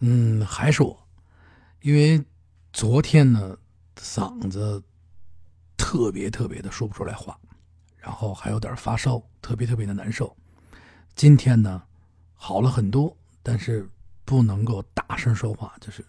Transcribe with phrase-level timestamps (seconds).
[0.00, 0.96] 嗯，还是我，
[1.82, 2.24] 因为
[2.72, 3.56] 昨天呢，
[3.96, 4.82] 嗓子
[5.76, 7.38] 特别特别的说不出来话，
[7.96, 10.36] 然后还有点发烧，特别特别的难受。
[11.16, 11.82] 今天呢，
[12.34, 13.88] 好了很多，但是
[14.24, 16.04] 不能够大声说话，就是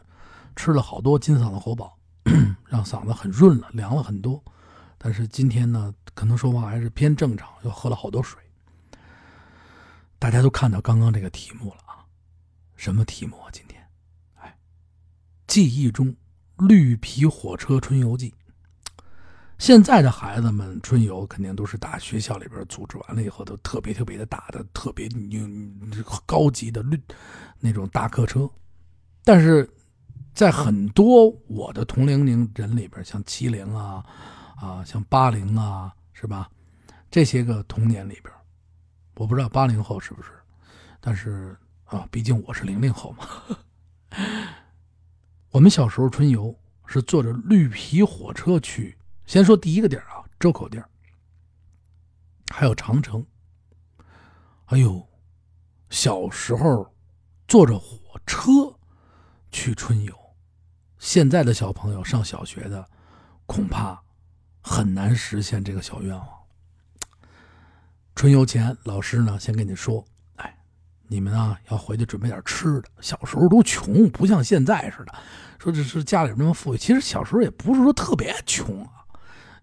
[0.56, 1.98] 吃了好多金嗓子喉宝，
[2.68, 4.44] 让嗓子很润了，凉了很多。
[5.00, 8.40] 但是今天呢，可能说话还是偏正常，又喝了好多水。
[10.20, 12.06] 大家都看到刚刚这个题目了啊，
[12.76, 13.50] 什么题目啊？
[13.54, 13.79] 今天，
[15.50, 16.16] 记忆中
[16.60, 18.34] 绿皮火车春游记。
[19.58, 25.10] 现在的孩子们春游肯定都是大学校里边组织完了以后，都特别特别的大的、特别
[26.26, 27.02] 高级的绿
[27.60, 28.50] 那种大客车。
[29.24, 29.70] 但是
[30.34, 34.06] 在很多我的同龄龄人里边，像七零啊。
[34.56, 36.50] 啊，像八零啊，是吧？
[37.10, 38.26] 这些个童年里边，
[39.16, 40.32] 我不知道八零后是不是，
[41.00, 43.26] 但是啊，毕竟我是零零后嘛。
[45.52, 48.98] 我们小时候春游是坐着绿皮火车去。
[49.26, 50.84] 先说第一个地儿啊，周口店
[52.54, 53.26] 还有长城。
[54.66, 55.08] 哎呦，
[55.90, 56.94] 小时候
[57.48, 58.52] 坐着火车
[59.52, 60.14] 去春游，
[60.98, 62.90] 现在的小朋友上小学的
[63.46, 64.02] 恐怕。
[64.62, 66.28] 很难实现这个小愿望。
[68.14, 70.06] 春游前，老师呢先跟你说：“，
[71.10, 72.84] 你们啊要回去准备点吃的。
[73.02, 75.14] 小时候都穷，不像现在似的，
[75.58, 76.78] 说这是家里那么富裕。
[76.78, 78.92] 其实小时候也不是说特别穷啊。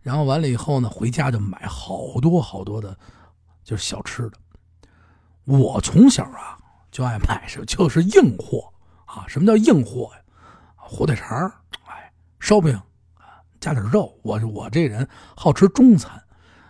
[0.03, 2.95] 然后完了以后呢，回家就买好多好多的，
[3.65, 4.33] 就是小吃的。
[5.45, 6.59] 我从小啊
[6.91, 8.71] 就爱买什么，就是硬货
[9.07, 9.25] 啊。
[9.29, 10.21] 什么叫硬货呀？
[10.75, 11.51] 火腿肠，
[11.87, 12.79] 哎，烧饼。”
[13.59, 16.23] 加点肉，我我这人好吃中餐，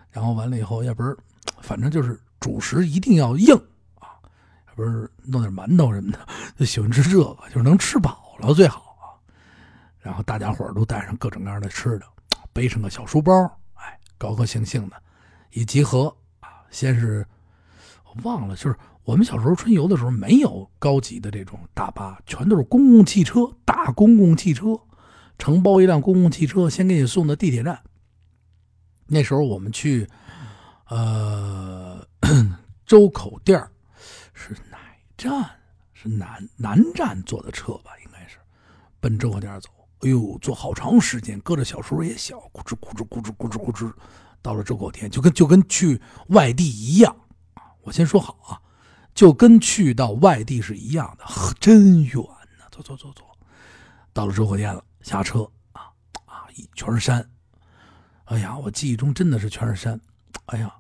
[0.09, 1.15] 然后完了以后，要不然，
[1.61, 3.55] 反正就是主食一定要硬，
[4.77, 9.17] 不是弄点馒头什么的，就喜欢吃这个，就是能吃饱了最好啊。
[9.99, 12.07] 然后大家伙都带上各种各样的吃的，
[12.53, 13.33] 背上个小书包，
[13.75, 14.97] 哎，高高兴兴的，
[15.53, 17.27] 一集合啊，先是
[18.05, 24.79] 我忘了，就是我们小时候春游的时候没有高级的这种大巴，全都是公共汽车，大公共汽车。
[25.39, 27.79] 承包一辆公共汽车，先给你送到地铁站。
[29.07, 30.09] 那时候我们去，
[30.89, 32.03] 呃，
[32.87, 33.63] 周口店
[34.33, 34.57] 是
[35.17, 35.51] 站？
[35.99, 37.93] 是南南站坐的车吧？
[38.05, 38.37] 应该是
[39.01, 39.71] 奔周口店走。
[40.01, 43.91] 哎呦，坐好长时间，搁着小时候也小，咕吱咕吱咕吱咕吱咕吱，
[44.43, 47.17] 到了周口店，就跟就跟去外地一样
[47.55, 47.73] 啊！
[47.81, 48.61] 我先说好啊，
[49.15, 51.25] 就跟去到外地是一样的，
[51.59, 52.15] 真远
[52.59, 52.67] 呢。
[52.71, 53.25] 走走走走，
[54.13, 54.85] 到了周口店了。
[55.01, 55.89] 下车啊
[56.27, 56.45] 啊，
[56.75, 57.27] 全是山，
[58.25, 59.99] 哎呀，我记忆中真的是全是山，
[60.47, 60.71] 哎呀，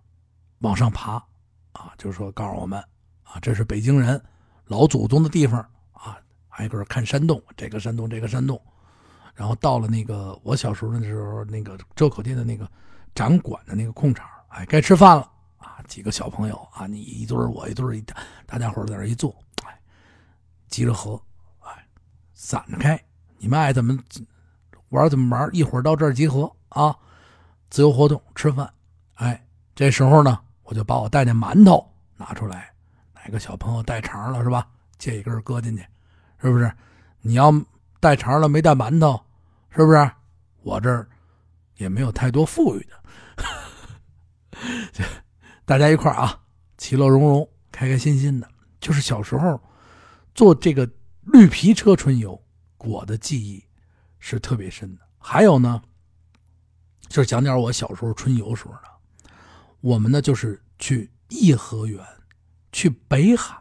[0.58, 1.14] 往上爬
[1.72, 2.84] 啊，就是说告诉我们
[3.26, 4.22] 啊，这是北京人
[4.66, 5.60] 老祖宗的地方
[5.92, 6.16] 啊，
[6.50, 8.60] 挨个看山洞，这个山洞，这个山洞，
[9.34, 12.70] 然后到了那个我小时候的时候，那个周口店的那个
[13.14, 18.03] 展馆的那个空场，哎，该吃饭了啊，几个小朋友啊，你一堆我一堆
[18.47, 19.78] 大家伙在那一坐，哎，
[20.69, 21.20] 集着合，
[21.60, 21.87] 哎，
[22.32, 22.98] 散着开。
[23.38, 23.98] 你们爱怎么
[24.88, 26.97] 玩怎么玩，一会儿到这儿集合啊！
[27.69, 28.72] 自由活动，吃饭。
[29.14, 32.72] 哎，这时候呢，我就把我带那馒头拿出来。
[33.26, 34.69] 哪个小朋友带肠了是吧？
[34.98, 35.84] 借一根搁进去，
[36.41, 36.72] 是不是？
[37.22, 37.53] 你要
[37.98, 39.20] 带肠了没带馒头，
[39.70, 40.09] 是不是？
[40.62, 41.09] 我这儿
[41.76, 42.94] 也没有太多富裕的，
[45.66, 46.41] 大家一块啊，
[46.78, 48.48] 其乐融融，开开心心的。
[48.78, 49.60] 就是小时候
[50.32, 50.88] 坐这个
[51.25, 52.41] 绿皮车春游。
[52.78, 53.64] 我的记忆
[54.20, 55.03] 是特别深的。
[55.19, 55.82] 还有呢，
[57.08, 59.31] 就是讲点我小时候春游时候的。
[59.81, 62.00] 我们呢就是去颐和园，
[62.72, 63.56] 去北海，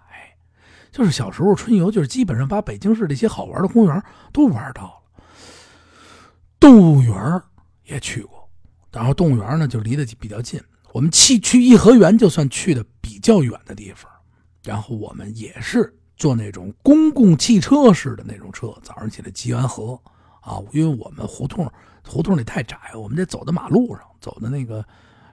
[0.92, 4.94] 就是小时候春游，就是基本上把北京市这些好玩的公园都玩到了。
[6.60, 7.42] 动物园
[7.84, 8.50] 也去过，
[8.92, 10.62] 然后动物园呢就离得比较近。
[10.94, 14.12] 我们去去颐和园就算去的比较远的地方，
[14.64, 15.94] 然后我们也是。
[16.18, 20.00] 坐那种公共汽车似的那种车，早上起来集完合
[20.40, 21.70] 啊，因为我们胡同
[22.08, 24.82] 胡同里太窄，我们得走到马路上，走到那个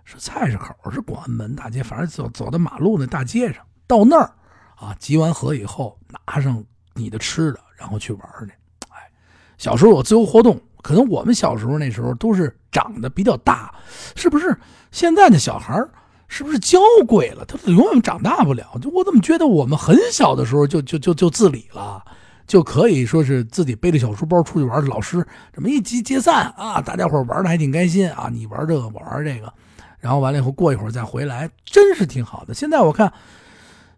[0.03, 4.33] 是菜市口，是广安门大街，反正走走到马路那大街上，到那儿
[4.75, 8.51] 啊，集完合以后，拿上你的吃的，然后去玩去。
[8.89, 9.11] 哎，
[9.59, 13.75] 小时候有自由活动，可能我们小时候那时候都是长得比较大，
[14.17, 14.57] 是不是？
[14.91, 15.79] 现在的小孩
[16.27, 17.45] 是不是娇贵了？
[17.45, 18.79] 他永远长大不了。
[18.81, 22.03] 就我怎么觉得我们很小的时候就就就就自理了，
[22.47, 24.83] 就可以说是自己背着小书包出去玩。
[24.87, 28.31] 老师这么一集解散啊，大家伙玩的还挺开心啊。
[28.33, 29.53] 你玩这个，我玩这个，
[30.01, 32.55] 然后完了以后过一会儿再回来，真是挺好的。
[32.55, 33.13] 现在我看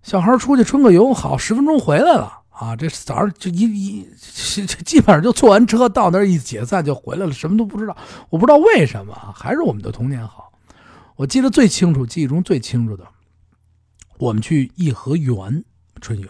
[0.04, 4.08] 小孩出去春个游，好十分钟回来了啊，这早上就一一
[4.84, 7.96] 基本上就坐完车到那儿一解散就回来了，什么都不知道。
[8.28, 10.52] 我不知道为什么，还是我们的童年好。
[11.16, 13.08] 我记得最清楚，记忆中最清楚的，
[14.18, 15.64] 我们去颐和园
[16.02, 16.28] 春游。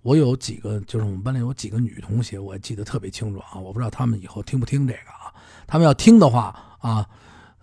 [0.00, 3.58] 我有几个，就是我们班里有几个女同学，我记得特别清楚啊。
[3.60, 5.28] 我不知道他们以后听不听这个啊？
[5.66, 7.06] 他们要听的话啊，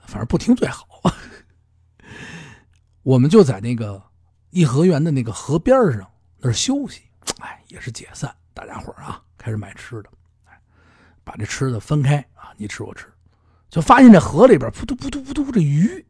[0.06, 0.86] 反正不听最好。
[3.02, 4.02] 我们就在那个
[4.56, 7.02] 颐和园的那个河边上那儿休息，
[7.42, 10.10] 哎，也是解散，大家伙啊开始买吃的，
[10.46, 10.58] 哎，
[11.26, 13.06] 把这吃的分开啊，你吃我吃，
[13.70, 16.06] 就发现这河里边扑突扑突扑突，这鱼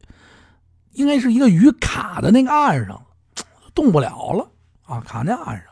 [0.92, 3.04] 应该是一个鱼卡在那个岸上，
[3.74, 4.48] 动不了了
[4.84, 5.66] 啊，卡那岸上。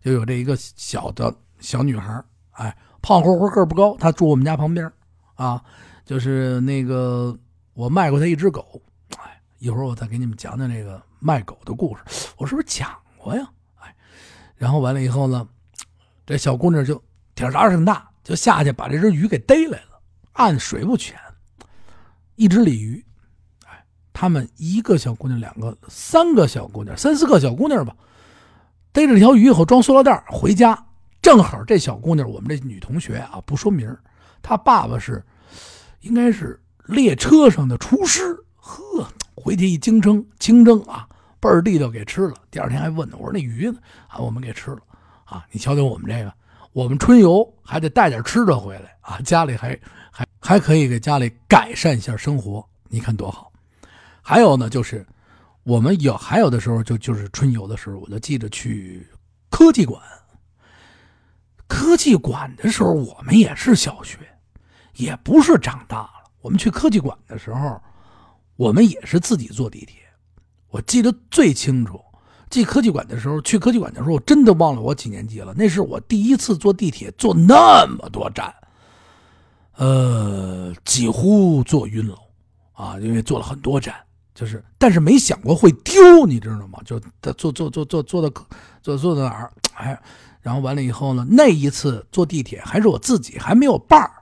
[0.00, 2.22] 就有这一个小的小女孩，
[2.52, 4.88] 哎，胖乎乎，个儿不高，她住我们家旁边，
[5.34, 5.60] 啊，
[6.04, 7.36] 就是那个
[7.74, 8.80] 我卖过她一只狗，
[9.58, 12.02] 一会儿我再给你们讲讲这个卖狗的故事，
[12.36, 13.48] 我是不是讲过呀？
[13.76, 13.94] 哎，
[14.56, 15.48] 然后完了以后呢，
[16.26, 17.02] 这小姑娘就
[17.34, 20.00] 挺啥挺大，就下去把这只鱼给逮来了，
[20.34, 21.18] 岸水不浅，
[22.34, 23.04] 一只鲤鱼，
[23.64, 27.96] 哎，他们一个小姑娘，两个，三个小姑娘，三四个小姑娘吧。
[28.92, 30.86] 逮着这条鱼以后装塑料袋回家，
[31.20, 33.94] 正好这小姑娘，我们这女同学啊，不说名
[34.42, 35.24] 她爸爸是，
[36.00, 38.42] 应该是列车上的厨师。
[38.66, 41.08] 呵，回去一清蒸，清蒸啊，
[41.38, 42.34] 倍儿地道，给吃了。
[42.50, 43.78] 第二天还问呢，我说那鱼呢？
[44.08, 44.78] 啊，我们给吃了。
[45.24, 46.32] 啊，你瞧瞧我们这个，
[46.72, 49.78] 我们春游还得带点吃的回来啊，家里还
[50.10, 53.52] 还还可以给家里改善一下生活，你看多好。
[54.20, 55.06] 还有呢，就是。
[55.66, 59.04] 我们有还有的时候就就是春游的时候，我就记着去
[59.50, 60.00] 科技馆。
[61.66, 64.16] 科技馆的时候，我们也是小学，
[64.94, 66.30] 也不是长大了。
[66.40, 67.82] 我们去科技馆的时候，
[68.56, 69.98] 我们也是自己坐地铁。
[70.68, 72.00] 我记得最清楚，
[72.50, 75.54] 进科技馆的时候，去科技馆的时候，我真的忘了我几年级了。
[75.56, 78.52] 那是我第一次坐地铁，坐那么多站，
[79.76, 82.16] 呃，几乎坐晕了
[82.72, 83.94] 啊，因为坐了很多站。
[84.34, 86.78] 就是，但是没想过会丢，你知道吗？
[86.84, 87.00] 就
[87.32, 88.44] 坐坐坐坐坐到
[88.82, 89.98] 坐坐到哪儿，哎，
[90.42, 94.12] 然后完了以后呢，那一次坐地铁还是我自己，还没有伴儿，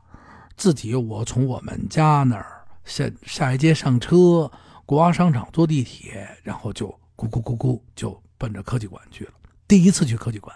[0.56, 2.53] 自己我从我们家那儿
[2.84, 4.50] 下下一街上车，
[4.84, 9.32] 国华商场坐地铁，然后就咕咕咕咕就奔着科技馆去了。
[9.66, 10.54] 第一次去科技馆，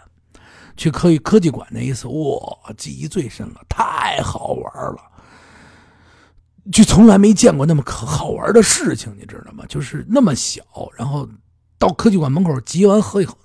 [0.76, 4.98] 去科科技馆那一次，哇，记忆最深了，太好玩了。
[6.70, 9.64] 就从来没见过那么可好玩的事情，你知道吗？
[9.66, 10.62] 就是那么小，
[10.94, 11.26] 然后
[11.78, 13.38] 到科技馆门口集完合以后，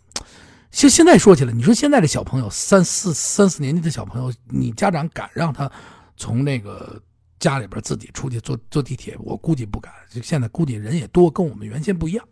[0.72, 5.72] 现现在说起来，你说现在的小朋友三四三四年级的小朋友，你家长敢让他
[6.18, 7.02] 从那个
[7.44, 9.18] 家里边自己出去坐坐地铁？
[9.20, 9.94] 我估计不敢。
[10.10, 12.26] 就现在估计人也多，跟我们原先不一样。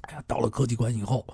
[0.00, 1.24] 哎呀，到了科技馆以后，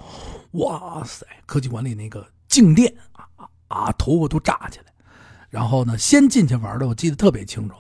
[0.50, 4.92] 哇塞，科技馆里那个静电啊啊，头发都炸起来。
[5.48, 7.74] 然后呢，先进去玩的，我记得特别清楚。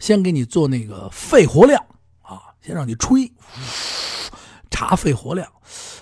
[0.00, 1.80] 先给你做那个肺活量
[2.22, 3.32] 啊，先让你吹，
[4.68, 5.48] 查肺活量，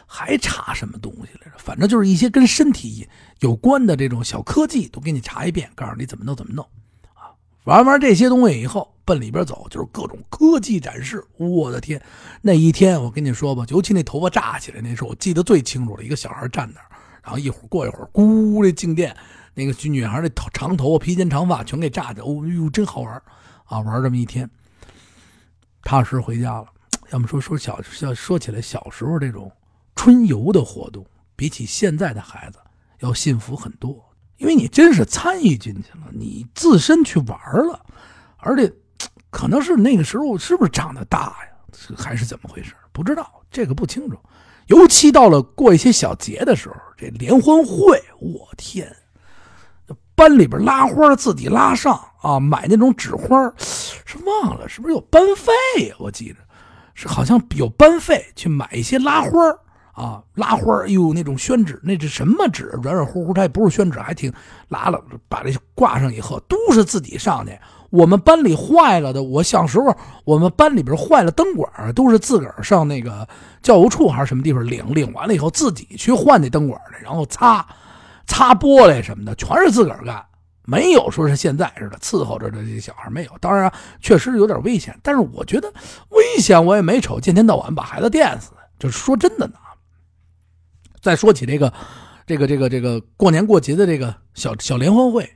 [0.06, 1.58] 还查什么东西来着？
[1.58, 3.06] 反正就是一些跟身体
[3.40, 6.66] 有关的这种小科技，都给你查一遍，告诉你怎么弄怎么弄。
[7.64, 11.24] 玩完这些东西以后，奔里边走就是各种科技展示。
[11.38, 12.00] 我的天，
[12.42, 16.02] 那一天我跟你说吧，尤其那头发炸起来那时候，我记得最清楚了。
[16.04, 16.80] 一个小孩站那，
[17.22, 19.16] 然后一会儿过一会儿，咕，这静电，
[19.54, 23.22] 那个女孩那头长头发、披肩长发全给炸的，哦呦，真好玩。
[23.64, 24.48] 啊，玩这么一天，
[25.82, 26.66] 踏实回家了。
[27.12, 29.50] 要么说说小，要说起来小时候这种
[29.96, 31.02] 春游的活动，
[31.34, 32.58] 比起现在的孩子
[32.98, 34.03] 要幸福很多，
[34.36, 37.80] 因为你真是参与进去了，你自身去玩了，
[38.38, 38.72] 而且
[39.30, 42.74] 可能是那个时候是不是长得大呀，还是怎么回事？
[42.92, 44.18] 不知道这个不清楚。
[44.66, 48.94] 尤其到了过一些小节的时候，这联欢会，我天！
[50.16, 55.96] 班里边拉花自己拉上啊，买那种纸花是忘了是不是有班费呀？
[55.98, 56.36] 我记着
[56.94, 59.30] 是好像有班费去买一些拉花
[59.94, 62.64] 啊，拉花哎呦那种宣纸，那是什么纸？
[62.82, 64.32] 软软乎乎，它也不是宣纸，还挺
[64.68, 67.58] 拉了，把这挂上以后都是自己上去。
[67.90, 73.26] 我们班里坏了的，我小时候我们班里边坏了灯管，都是自个儿上那个
[73.62, 77.64] 教务处还是什么地方领，领完了以后自己去换那灯管去，然后擦。
[78.26, 80.24] 擦玻璃什么的，全是自个儿干，
[80.64, 83.30] 没有说是现在似的伺候着这些小孩，没有。
[83.38, 83.70] 当然，
[84.00, 85.70] 确实有点危险，但是我觉得
[86.08, 88.52] 危险我也没瞅，见天到晚把孩子电死。
[88.78, 89.54] 就是说真的呢。
[91.04, 91.70] 再说起这个，
[92.26, 95.30] 这个，这个，这个过年过节的这个小小联欢会，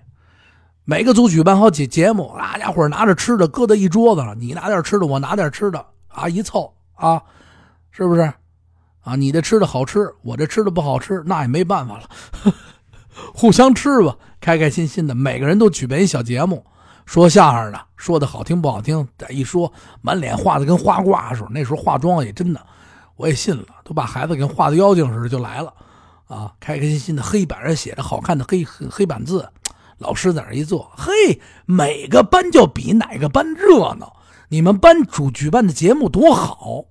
[0.85, 7.23] 每个组举办好几节目，大家伙拿着吃的搁在一桌子上，你拿点吃的，我拿点吃的啊，一凑啊，
[7.91, 8.33] 是不是？
[9.03, 12.09] 啊，你这吃的好吃，我这吃的不好吃，那也没办法了，
[13.35, 16.65] 互相吃吧，开开心心的，每个人都举办一小节目，
[17.05, 19.71] 说相声的，说的好听不好听，这一说
[20.01, 22.67] 满脸画的跟花瓜似的，那时候化妆也真的，
[23.19, 25.75] 我也信了，都把孩子给画的妖精似的就来了，
[26.29, 29.47] 啊，开开心心的，黑板上写着好看的黑黑板字，
[29.99, 34.17] 老师在那一坐，嘿，每个班就比哪个班热闹，
[34.49, 36.85] 你们班主举办的节目多好。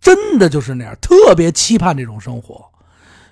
[0.00, 2.70] 真的就是那样，特别期盼这种生活，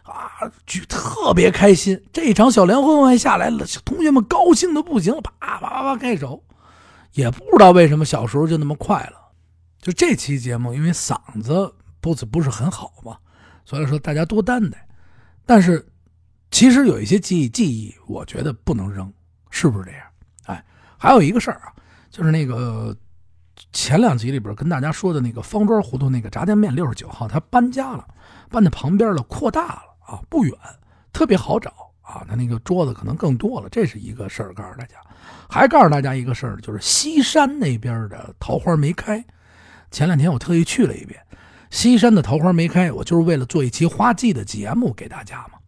[0.02, 2.04] 啊，举特别开心。
[2.12, 6.42] 这一场小联欢会下来了，同学们高兴的不行了，啪啪啪啪开手，
[7.12, 9.16] 也不知道为什么小时候就那么快乐。
[9.80, 13.16] 就这期节目，因为嗓子不子不是很好嘛，
[13.64, 14.86] 所以说大家多担待。
[15.44, 15.86] 但是
[16.50, 19.12] 其实有一些记忆，记忆我觉得不能扔，
[19.50, 20.02] 是不是这样？
[20.44, 20.64] 哎，
[20.98, 21.72] 还有一个事儿啊，
[22.10, 22.96] 就是那个。
[23.72, 28.06] 前两集里边跟大家说的那个方庄胡同那个炸酱面六十九号，他搬家了，
[28.48, 30.54] 搬到旁边了，扩大了啊，不远，
[31.12, 32.24] 特别好找啊。
[32.28, 34.94] 他那个桌子可能更多了，这是一个事儿，告诉大家。
[35.50, 39.22] 还告诉大家一个事儿，就是西山那边的桃花没开。
[39.90, 41.20] 前两天我特意去了一遍，
[41.70, 45.58] 西山的桃花没开，我就是为了做一期花季的节目给大家嘛。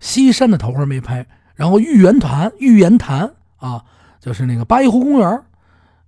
[0.00, 3.84] 西山的桃花没开，然后玉渊潭，玉渊潭啊，
[4.20, 5.42] 就是那个八一湖公园。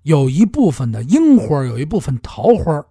[0.02, 2.84] 有一部分的樱花，有一部分桃花，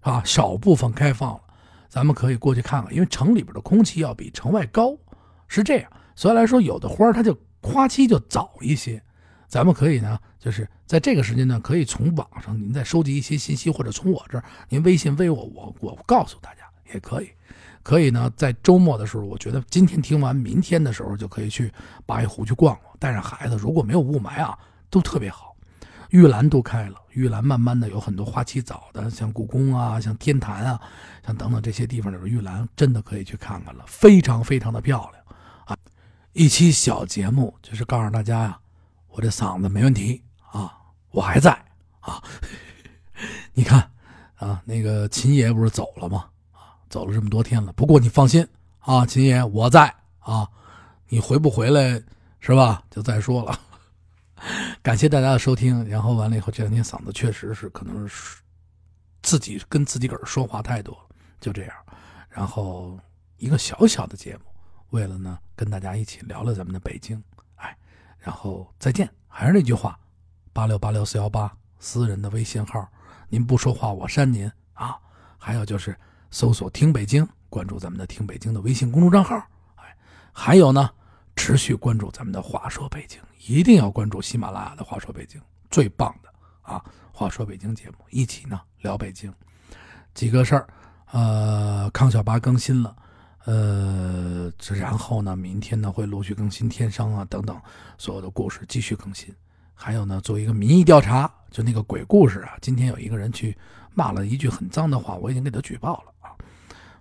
[0.00, 1.40] 啊，少部分开放了，
[1.88, 2.94] 咱们可以过去看看。
[2.94, 4.96] 因为城里边的空气要比城外高，
[5.48, 5.90] 是这样。
[6.14, 9.02] 所以来说，有的花它就花期就早一些，
[9.48, 17.30] 咱们可以呢，就是在这个时间段，可以从网上您再收集一些信息，或者从我这儿您微信微我，我我告诉大家也可以。
[17.82, 21.72] 可以呢，在周末的时候，我觉得今天听完，明天的时候就可以去
[22.04, 24.58] 八一湖去逛逛，带上孩子，如果没有雾霾啊，
[24.90, 25.54] 都特别好。
[26.10, 30.80] 玉兰都开了，玉兰慢慢的有很多花期早的，像故宫啊，像天坛啊，
[31.24, 35.24] 像等等这些地方的玉兰，真的可以去看看了，非常非常的漂亮
[35.66, 35.76] 啊！
[36.32, 38.58] 一期小节目就是告诉大家呀，
[39.08, 40.76] 我这嗓子没问题啊，
[41.10, 41.52] 我还在
[42.00, 42.22] 啊！
[43.52, 43.90] 你看
[44.36, 46.28] 啊，那个秦爷不是走了吗？
[46.52, 48.46] 啊，走了这么多天了，不过你放心
[48.80, 50.48] 啊，秦爷我在啊，
[51.08, 52.02] 你回不回来
[52.40, 52.82] 是吧？
[52.90, 53.58] 就再说了。
[54.82, 58.40] 感谢大家的收听，然后完了以后，这两天嗓子确实是可能是
[59.22, 60.96] 自己跟自己个儿说话太多，
[61.40, 61.74] 就这样。
[62.30, 62.98] 然后
[63.36, 64.44] 一个小小的节目，
[64.90, 67.22] 为了呢跟大家一起聊聊咱们的北京，
[67.56, 67.76] 哎，
[68.18, 69.06] 然后再见。
[69.28, 69.98] 还是那句话，
[70.52, 72.88] 八六八六四幺八私人的微信号，
[73.28, 74.96] 您不说话我删您啊。
[75.38, 75.96] 还有就是
[76.30, 79.36] 搜索听北京，关注咱们的听北京的微信公众账号，
[79.76, 79.96] 哎，
[80.32, 80.90] 还有呢。
[81.36, 85.40] 持续关注咱们的《话说北京》，一定要关注喜马拉雅的《话说北京》，
[85.70, 86.28] 最棒的
[86.60, 86.84] 啊！
[87.16, 89.32] 《话说北京》节目，一起呢聊北京
[90.12, 90.68] 几个事儿。
[91.12, 92.94] 呃，康小八更新了，
[93.46, 97.58] 呃，然后呢，明天呢会陆续更新天商啊等等
[97.96, 99.34] 所有的故事继续更新。
[99.82, 103.56] 还有呢，做一个民意调查，就那个鬼故事啊，今天有一个人去
[103.94, 106.36] 骂了一句很脏的话，我已经给他举报了啊。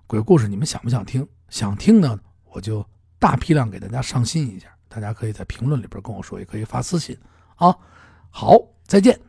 [0.07, 1.27] 鬼故事你们想不想听？
[1.50, 2.19] 想听呢，
[2.51, 2.86] 我就。
[3.21, 7.17] 大批量给大家上新一下，大家可以在评论里边跟我说，也可以发私信
[7.57, 7.75] 啊。
[8.29, 9.19] 好，再见。